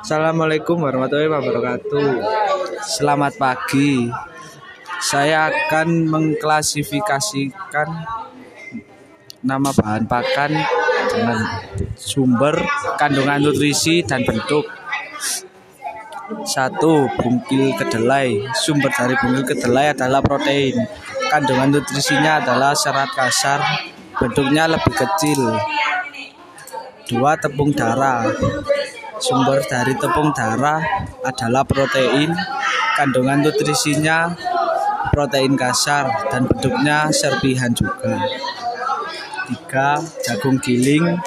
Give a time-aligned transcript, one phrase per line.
[0.00, 2.24] Assalamualaikum warahmatullahi wabarakatuh.
[2.80, 4.08] Selamat pagi.
[4.96, 7.88] Saya akan mengklasifikasikan
[9.44, 10.56] nama bahan pakan
[11.12, 11.38] dengan
[12.00, 12.64] sumber,
[12.96, 14.64] kandungan nutrisi dan bentuk.
[16.48, 18.40] Satu, bungkil kedelai.
[18.56, 20.80] Sumber dari bungkil kedelai adalah protein.
[21.28, 23.60] Kandungan nutrisinya adalah serat kasar,
[24.16, 25.60] bentuknya lebih kecil.
[27.04, 28.24] Dua, tepung darah.
[29.20, 30.80] Sumber dari tepung darah
[31.20, 32.32] adalah protein.
[32.96, 34.32] Kandungan nutrisinya
[35.12, 38.16] protein kasar dan bentuknya serpihan juga.
[39.44, 41.20] Tiga, jagung giling.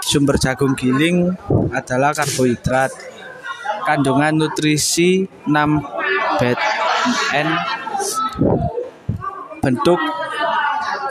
[0.00, 1.36] Sumber jagung giling
[1.76, 2.92] adalah karbohidrat.
[3.84, 5.52] Kandungan nutrisi 6
[6.40, 7.48] BN
[9.60, 10.00] bentuk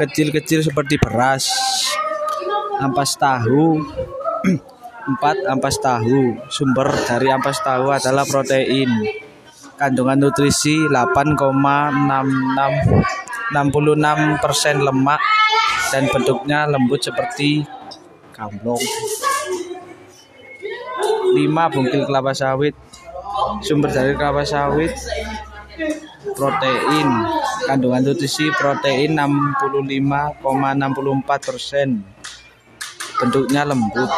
[0.02, 1.46] kecil-kecil seperti beras.
[2.82, 3.78] Ampas tahu
[5.20, 5.50] 4.
[5.50, 8.88] Ampas tahu Sumber dari ampas tahu adalah protein
[9.82, 11.42] Kandungan nutrisi 8,66
[14.78, 15.18] lemak
[15.90, 17.66] dan bentuknya lembut seperti
[18.30, 18.78] gamblong.
[21.34, 21.74] 5.
[21.74, 22.78] Bungkil kelapa sawit.
[23.66, 24.94] Sumber dari kelapa sawit
[26.38, 27.10] protein.
[27.66, 32.06] Kandungan nutrisi protein 65,64 persen.
[33.18, 34.14] Bentuknya lembut.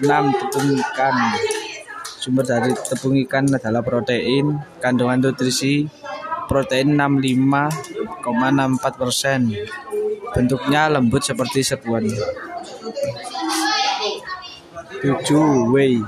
[0.00, 0.40] 6.
[0.40, 1.14] Tepung ikan.
[2.02, 4.56] Sumber dari tepung ikan adalah protein.
[4.80, 5.84] Kandungan nutrisi
[6.48, 9.52] protein 65,64 persen.
[10.32, 12.08] Bentuknya lembut seperti serbuan.
[15.04, 15.68] 7.
[15.68, 16.00] Whey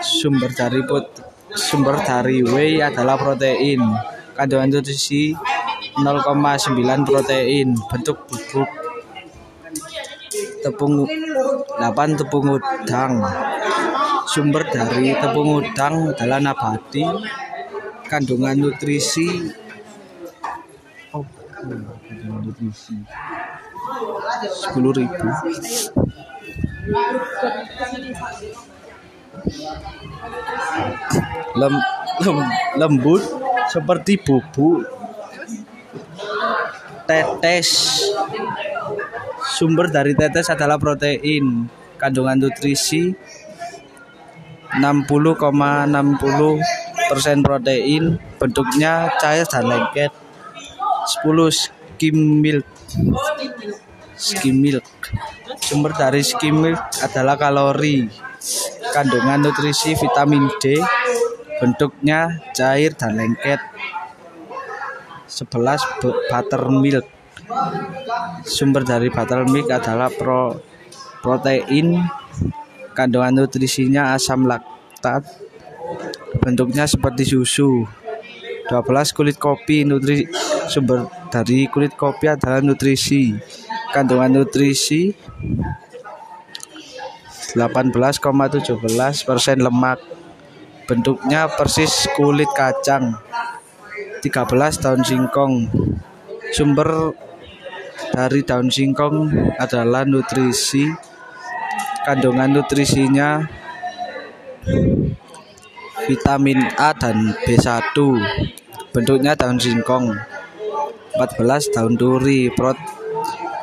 [0.00, 1.08] Sumber dari put
[1.56, 3.80] sumber dari whey adalah protein.
[4.36, 5.32] Kandungan nutrisi
[5.96, 8.68] 0,9 protein, bentuk bubuk.
[10.66, 13.22] Tepung 8 tepung udang.
[14.26, 17.06] Sumber dari tepung udang adalah nabati.
[18.10, 19.46] Kandungan nutrisi
[21.14, 21.22] oh,
[22.06, 22.98] kandungan nutrisi
[24.74, 25.06] 10.000
[31.58, 31.74] lem,
[32.22, 32.36] lem,
[32.78, 33.22] lembut
[33.70, 34.86] seperti bubuk
[37.06, 38.02] tetes
[39.46, 41.70] sumber dari tetes adalah protein.
[41.96, 43.14] Kandungan nutrisi
[44.74, 48.18] 60,60 persen protein.
[48.36, 50.10] Bentuknya cair dan lengket.
[51.22, 52.66] 10 skim milk.
[54.18, 54.84] Skim milk.
[55.62, 58.06] Sumber dari skim milk adalah kalori,
[58.94, 60.78] kandungan nutrisi vitamin D,
[61.58, 63.58] bentuknya cair dan lengket.
[65.26, 65.82] 11
[66.30, 67.15] buttermilk.
[68.42, 70.58] Sumber dari buttermilk adalah pro,
[71.22, 72.02] protein,
[72.94, 75.22] kandungan nutrisinya asam laktat,
[76.42, 77.86] bentuknya seperti susu.
[78.66, 80.26] 12 kulit kopi nutri
[80.66, 83.30] sumber dari kulit kopi adalah nutrisi.
[83.94, 85.14] Kandungan nutrisi
[87.54, 88.82] 18,17
[89.22, 90.02] persen lemak.
[90.86, 93.14] Bentuknya persis kulit kacang
[94.22, 95.54] 13 daun singkong.
[96.50, 97.14] Sumber
[98.12, 100.88] dari daun singkong adalah nutrisi
[102.04, 103.44] kandungan nutrisinya
[106.06, 107.96] vitamin A dan B1
[108.94, 110.14] bentuknya daun singkong
[111.16, 112.76] 14 daun turi prot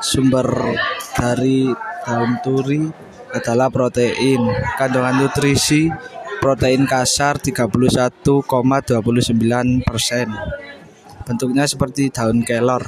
[0.03, 0.75] Sumber
[1.15, 1.71] dari
[2.03, 2.83] daun turi
[3.31, 4.43] adalah protein.
[4.75, 5.87] Kandungan nutrisi
[6.43, 8.19] protein kasar 31,29
[9.87, 10.27] persen.
[11.23, 12.83] Bentuknya seperti daun kelor.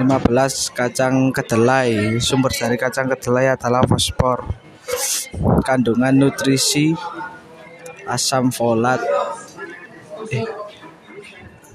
[0.00, 2.16] 15 kacang kedelai.
[2.24, 4.48] Sumber dari kacang kedelai adalah fosfor.
[5.60, 6.96] Kandungan nutrisi
[8.08, 8.96] asam folat.
[10.32, 10.48] Eh,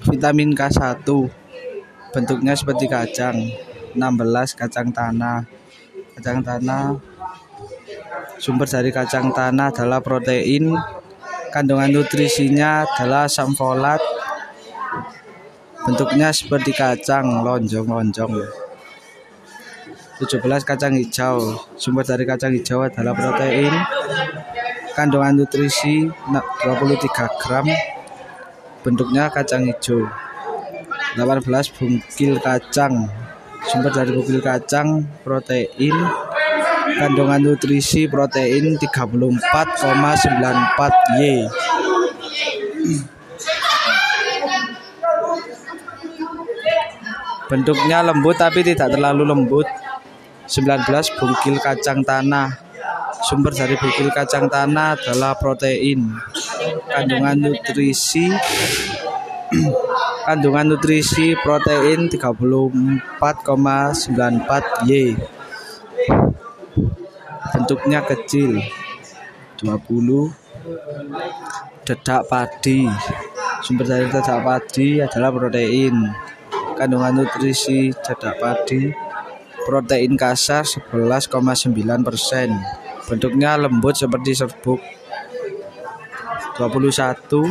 [0.09, 1.05] vitamin K1
[2.09, 3.35] bentuknya seperti kacang
[3.93, 5.43] 16 kacang tanah
[6.15, 6.95] kacang tanah
[8.39, 10.71] sumber dari kacang tanah adalah protein
[11.51, 13.99] kandungan nutrisinya adalah asam folat
[15.85, 18.33] bentuknya seperti kacang lonjong-lonjong
[20.17, 21.61] 17 kacang hijau.
[21.77, 23.69] Sumber dari kacang hijau adalah protein
[24.97, 27.67] kandungan nutrisi 23 gram.
[28.81, 30.09] Bentuknya kacang hijau.
[31.19, 33.05] 18 bungkil kacang.
[33.69, 35.93] Sumber dari bungkil kacang protein
[36.95, 41.45] kandungan nutrisi protein 34,94 Y
[47.45, 49.67] bentuknya lembut tapi tidak terlalu lembut
[50.45, 50.85] 19
[51.17, 52.65] bungkil kacang tanah
[53.25, 56.13] Sumber dari bukil kacang tanah adalah protein.
[56.85, 58.29] Kandungan nutrisi
[60.29, 65.17] kandungan nutrisi protein 34,94 Y.
[67.49, 68.61] Bentuknya kecil.
[69.57, 70.29] 20
[71.81, 72.85] dedak padi.
[73.65, 76.13] Sumber dari dedak padi adalah protein.
[76.75, 78.91] Kandungan nutrisi dedak padi
[79.65, 81.71] protein kasar 11,9
[82.03, 82.51] persen.
[83.09, 84.83] Bentuknya lembut seperti serbuk.
[86.59, 87.47] 21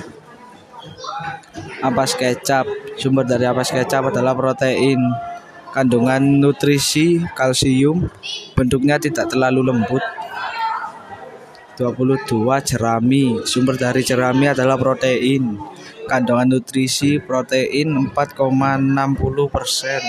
[1.80, 2.64] ampas kecap.
[3.00, 5.00] Sumber dari ampas kecap adalah protein.
[5.74, 8.06] Kandungan nutrisi kalsium
[8.54, 10.04] bentuknya tidak terlalu lembut.
[11.74, 13.42] 22 jerami.
[13.42, 15.58] Sumber dari jerami adalah protein.
[16.04, 20.02] Kandungan nutrisi protein 4,60 persen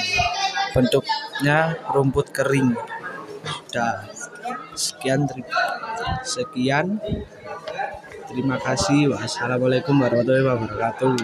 [0.75, 2.75] bentuknya rumput kering.
[3.47, 4.03] Sudah
[4.75, 5.23] sekian
[6.27, 6.99] sekian.
[8.27, 9.15] Terima kasih.
[9.15, 11.15] Wassalamualaikum warahmatullahi wabarakatuh.